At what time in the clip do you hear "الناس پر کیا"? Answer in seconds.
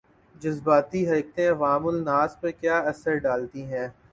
1.87-2.77